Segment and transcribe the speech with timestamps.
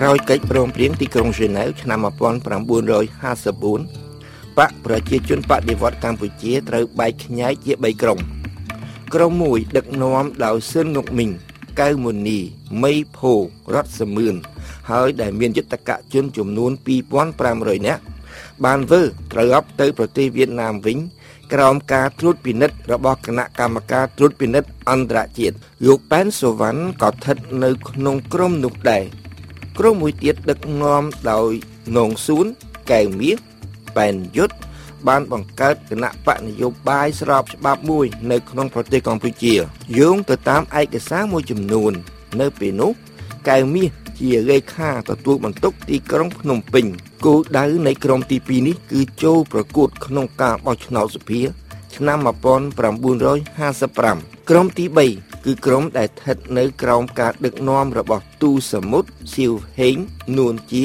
[0.00, 8.18] ក្រោយកិច្ចព្រមព្រៀងទីក្រុងហ្សឺណែវឆ្នាំ1954បកប្រជាជនបដិវត្តកម្ពុជាត្រូវបែកខ្ញែកជា3ក្រុម
[9.14, 11.30] ក្រុមមួយដឹកនាំដោយស៊ិនងុកមីង
[11.80, 12.38] កៅមុនី
[12.82, 13.32] មីភោ
[13.74, 14.34] រតសមឿន
[14.90, 16.70] ហើយដែលមានយុទ្ធកជនចំនួន
[17.28, 18.02] 2500នាក់
[18.64, 20.96] បានធ្វើត្រូវអប់ទៅប្រទេសវៀតណាមវិញ
[21.52, 29.04] ក្រោមការត្រួតពិនិត្យរបស់គណៈកម្មការត្រួតពិនិត្យអន្តរជាតិលោកប៉ែនសូវ៉ាន់ក៏ស្ថិតនៅក្នុងក្រុមនោះដែរ
[29.78, 31.52] ក្រុមមួយទៀតដឹកនាំដោយ
[31.96, 32.46] នងស៊ូន
[32.90, 33.38] កែវមាស
[33.96, 34.56] ប៉ែនយុទ្ធ
[35.08, 39.54] បានបង្កើតគណៈបកនយោបាយស្របច្បាប់មួយ នៅក្នុងប្រទេសកម្ពុជា
[39.98, 41.92] យោងទៅតាមឯកសារមួយចំនួន
[42.40, 42.90] នៅពេលនោះ
[43.48, 43.88] កែវមាស
[44.20, 46.84] ជាលេខាទទួលបន្ទុកទីក្រុងភ្នំពេញ
[47.24, 51.40] គោលដៅនៃក្រុមទី2នេះគឺចូលប្រកួតក្នុងការបោះឆ្នោតសភា
[51.96, 52.78] ឆ្នាំ1955
[54.48, 59.96] ក្រុមទី3 គឺក្រុមដែលស្ថិតនៅក្រោមការដឹកនាំរបស់ទូសមុទ្រសៀវហេង
[60.38, 60.84] នួនជា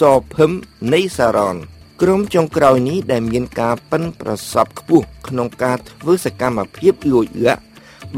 [0.00, 0.02] ស
[0.34, 0.50] ភឹម
[0.94, 1.56] នៃសារ៉ន
[2.02, 7.62] ក្រុមចុងក្រោយនេះដែលមានការប៉ិនប្រសពខ្ពស់ក្នុងការធ្វើសកម្មភាពលួចលាក់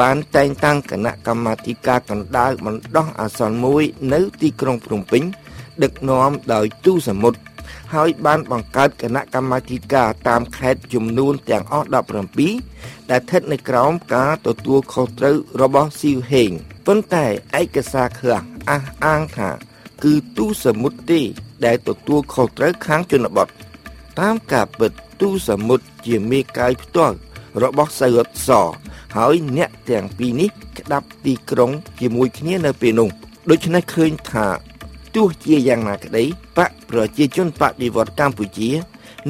[0.00, 5.22] បានតែងតាំងគណៈកម្មាធិការកណ្ដាលបណ្ដោះអាសន្នមួយនៅទីក្រុងភ្នំពេញ
[5.82, 7.38] ដឹកនាំដោយទូសមុទ្រ
[7.94, 11.86] ហើយបានបង្កើតគណៈកម្មាធិការតាមខេត្តចំនួនទាំងអស់
[12.48, 16.50] 17ដែលស្ថិតនៅក្រោមការទទួលខុសត្រូវរបស់ស៊ីវហេង
[16.86, 17.26] ប៉ុន្តែ
[17.60, 19.50] ឯកសារខ្លះអះអាងថា
[20.04, 21.20] គឺទូសមុទ្រទេ
[21.64, 23.48] ដែលទទួលខុសត្រូវខាងជនបទ
[24.20, 27.16] តាមការពិតទូសមុទ្រជាមេកាយផ្ទាល់
[27.62, 28.50] របស់សៅរត់ស
[29.16, 31.70] ហើយអ្នកទាំងពីរនេះក្តាប់ទីក្រុង
[32.00, 33.08] ជាមួយគ្នានៅពេលនោះ
[33.50, 34.46] ដូច្នេះឃើញថា
[35.14, 36.24] ទោះជាយ៉ាងណាក្តី
[36.56, 38.70] បកប្រជាជនបដិវត្តកម្ពុជា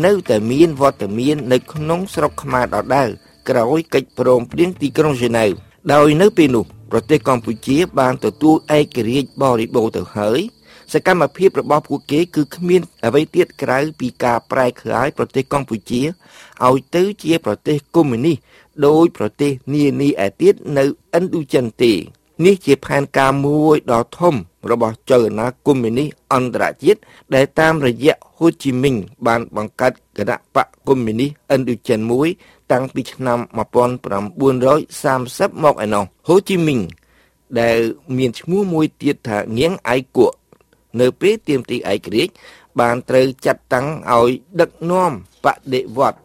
[0.05, 3.09] នៅតែមានវត្តមាននៅក្នុងស្រុកខ្មែរដដែល
[3.49, 5.51] ក្រោយកិច្ចព្រមព្រៀងទីក្រុងហ្សឺណែវ
[5.93, 10.41] ដោយនៅពេលនោះប្រទេសកម្ពុជាបានទទួលឯករាជ្យបរិបូរទៅហើយ
[10.93, 16.03] សកម្មភាពរបស់ពួកគេគឺគ្មានអ្វីទៀតក្រៅពីការប្រែក្លាយប្រទេសកម្ពុជា
[16.67, 18.37] ឲ្យទៅជាប្រទេសកុម្មុយនីស
[18.87, 20.85] ដោយប្រទេសនានាឯទៀតនៅ
[21.17, 21.93] ឥណ្ឌូចិនទេ
[22.43, 24.35] នេះជាផែនការមួយដ៏ធំ
[24.71, 27.01] របស់ចលនាកុម្មុយនីសអន្តរជាតិ
[27.35, 28.97] ដែលតាមរយៈហ៊ូជីមីង
[29.27, 32.29] បានបង្កើតគណៈបកកុម្មុយនីសឥណ្ឌូចិនមួយ
[32.73, 36.81] តាំងពីឆ្នាំ1930មកឯណោះហ៊ូជីមីង
[37.61, 37.79] ដែល
[38.17, 40.37] មានឈ្មោះមួយទៀតថាងៀងអៃគក់
[41.01, 42.33] នៅពេលទាមទារឯករាជ្យ
[42.81, 44.29] បានត្រូវចាត់តាំងឲ្យ
[44.61, 45.13] ដឹកនាំ
[45.45, 46.19] បដិវត្ត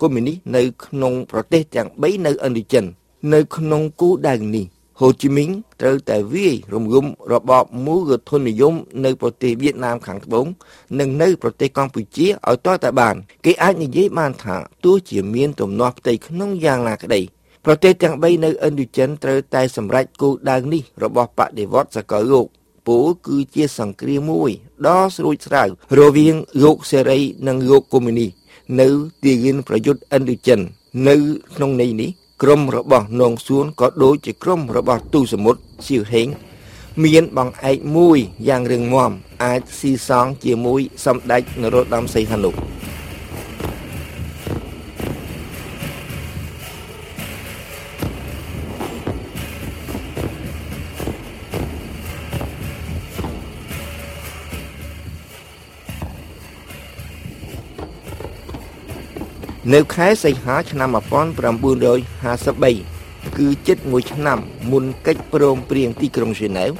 [0.00, 2.84] កុម្មុយនីសនៅក្នុងប្រទេសទាំង3នៅឥណ្ឌូចិន
[3.34, 4.66] នៅក្នុងគូដៅនេះ
[5.00, 8.74] ហូជីមីងត្រូវតែវាយរំលំរបបមូលធននិយម
[9.04, 10.46] នៅប្រទេសវៀតណាមខាងត្បូង
[10.98, 13.14] និងនៅប្រទេសកម្ពុជាឲ្យតតែបាន
[13.44, 17.20] គេអាចនិយាយបានថាទោះជាមានទំនាស់ផ្ទៃក្នុងយ៉ាងណាក្តី
[17.64, 22.46] ប្រទេសទាំង3នៅឥណ្ឌូចិនត្រូវតែសម្រេចគោលដៅនេះរបស់បដិវត្តសកលលោក
[22.86, 24.50] ពោលគឺជាសង្គ្រាមមួយ
[24.86, 25.68] ដ៏ស្រួចស្រាវ
[26.00, 26.34] រវាង
[26.64, 28.30] លោកសេរីនិងលោកកុម្មុយនីស
[28.80, 28.88] នៅ
[29.22, 30.60] ទីលានប្រយុទ្ធឥណ្ឌូចិន
[31.08, 31.16] នៅ
[31.54, 32.10] ក្នុងន័យនេះ
[32.42, 36.28] ក្រុមរបស់នងសួនក៏ដូចជាក្រុមរបស់ទូសមុទ្រសៀវហេង
[37.04, 39.10] មានបងឯកមួយយ៉ាងរឹងមាំ
[39.44, 42.50] អាចស៊ីសងជាមួយសម្ដេចនរោត្តមសីហនុ
[59.74, 61.00] នៅខែសីហាឆ្នាំ1953
[63.38, 64.38] គឺជិត1ឆ្នាំ
[64.70, 66.70] មុនកិច្ចព្រមព្រៀងទីក្រុងហ្សឺណែវ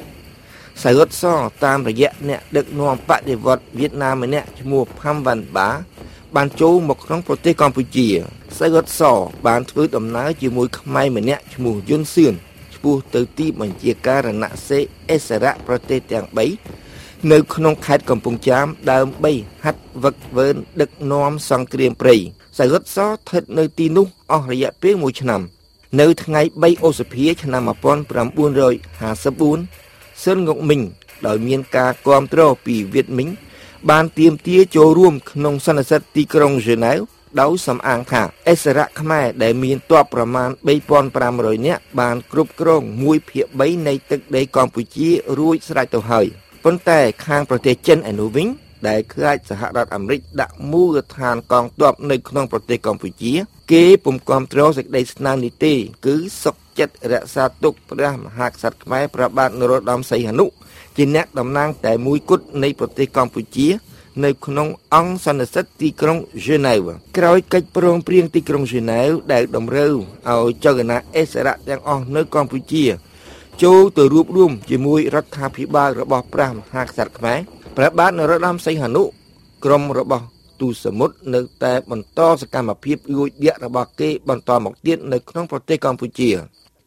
[0.82, 1.22] សៅរត់ស
[1.64, 5.70] តាមរយៈអ្នកដឹកនាំបដិវត្តវៀតណាមម្នាក់ឈ្មោះផាំវ៉ាន់បា
[6.34, 8.08] បានចូលមកក្នុងប្រទេសកម្ពុជា
[8.58, 9.02] សៅរត់ស
[9.46, 12.34] បានធ្វើដំណើរជាមួយខ្មែរម្នាក់ឈ្មោះយុនសឿន
[12.74, 14.78] ឆ្ពោះទៅទីបញ្ជាការរណសេ
[15.10, 16.26] អិសរៈប្រទេសទាំង
[16.76, 19.32] 3នៅក្នុងខេត្តកំពង់ចាម ដើម្បី
[19.64, 22.16] ហាត់វឹកវើនដឹកនាំសង្គ្រាមព្រៃ
[22.56, 25.40] សៅរត់សស្ថិតនៅទីនោះអស់រយៈពេល1ឆ្នាំ
[26.00, 30.82] នៅថ្ងៃ3ឧសភាឆ្នាំ1954ស៊ិនងុកមីង
[31.26, 33.28] ដោយមានការគាំទ្រពីវៀតមីង
[33.90, 36.98] បានទៀមទាចូលរួមក្នុងសន្និសីទទីក្រុងហ្សឺណែវ
[37.40, 40.50] ដោយសំអាងថាអិសរៈខ្មែរដែលមានទ័ពប្រមាណ
[41.08, 45.08] 3500នាក់បានគ្រប់គ្រង1ភាគ3នៃទឹកដីកម្ពុជា
[45.38, 46.26] រួចស្រេចទៅហើយ
[46.64, 48.48] ប៉ុន្តែខាងប្រទេសចិនឯនោះវិញ
[48.88, 53.32] ដែលខ្លាចសហរដ្ឋអាមេរិកដាក់មូលដ្ឋានកងទ័ពនៅក្នុងប្រទេសកម្ពុជា
[53.72, 55.74] គេពុំគាំទ្រសេចក្តីស្នើនេះទេ
[56.06, 60.46] គឺសុកចិត្តរក្សាទុកព្រះមហាក្សត្រខ្មែរព្រះបាទនរោត្តមសីហនុ
[60.96, 63.68] ជាអ្នកតំណាងតែមួយគត់នៃប្រទេសកម្ពុជា
[64.24, 66.88] នៅក្នុងអង្គសន្និសីទទីក្រុងហ្សឺណែវ
[67.18, 69.94] ក្រោយកិច្ចព្រមព្រៀងទីក្រុងហ្សឺណែវដែលតម្រូវ
[70.28, 72.84] ឲ្យចលនាអិសរៈទាំងអស់នៅកម្ពុជា
[73.62, 77.38] ចូលទៅរួបរวมជាមួយរដ្ឋាភិបាលរបស់ព្រះមហាក្សត្រខ្មែរ
[77.76, 79.02] ព្រះបាទនរោត្តមសីហនុ
[79.64, 80.26] ក្រុមរបស់
[80.60, 86.30] ទូសមុទ្រនៅតែបន្តសកម្មភាពលួចលាក់របស់គេបន្តមកទៀតនៅក្នុងប្រទេសកម្ពុជា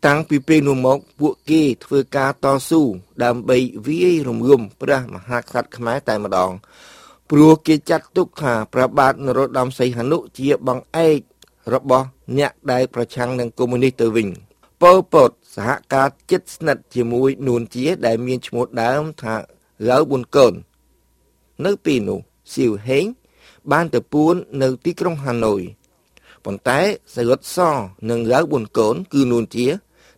[0.05, 2.81] តាំងពីពេលនោះមកពួកគេធ្វើការតស៊ូ
[3.23, 3.57] ដើម្បី
[3.87, 6.51] វាយរំលំព្រះមហាក្សត្រខ្មែរតែម្ដង
[7.29, 11.19] ព្រោះគេចាត់ទុកថាព្រះបាទនរោត្តមសីហនុជាបង្អែក
[11.73, 12.05] របស់
[12.37, 14.27] អ្នកដែលប្រឆាំងនឹងកុម្មុយនីសទៅវិញ
[14.81, 19.35] ប៉ុលពតសហការជិតស្និទ្ធជាមួយនួនជា ដែលមានឈ្មោះដើមថា
[19.89, 20.53] ឡៅប៊ុនកូន
[21.65, 22.19] នៅពេលនោះ
[22.53, 23.05] សៀវហេង
[23.71, 25.61] បានទៅពួននៅទីក្រុងហាណូយ
[26.45, 26.79] ប៉ុន្តែ
[27.13, 27.57] សៃរុតស
[28.09, 29.67] និងឡៅប៊ុនកូន គឺនួនជា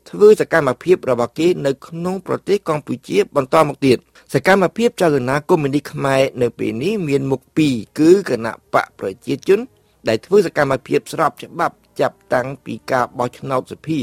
[0.09, 3.97] ធ្វើសកម្មភាពរបស់គេនៅក្នុងប្រទេសកម្ពុជា បន្តមកទៀត
[4.33, 9.59] សកម្មភាពចលនាកុម្មុយនីសខ្មែរនៅពេលនេះមានមុខពីរគឺគណៈបកប្រជាជន
[10.07, 13.99] ដែលធ្វើសកម្មភាពស្របច្បាប់ ចាប់តាំងពីការបោះឆ្នោតសភា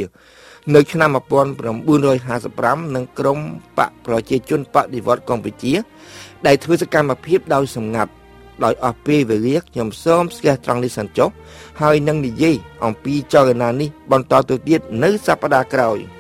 [0.75, 3.39] នៅឆ្នាំ1955និងក្រម
[3.79, 5.73] បកប្រជាជនបដិវត្តកម្ពុជា
[6.47, 8.13] ដែលធ្វើសកម្មភាពដោយសម្ងាត់
[8.65, 11.29] ដោយអស់ពេលវេលាខ្ញុំសូមស្ទះត្រង់នេះសិនចុះ
[11.81, 15.99] ហើយនឹងនិយាយអំពីចលនានេះបន្តទៅទៀតនៅសប្តាហ៍ក្រោយ។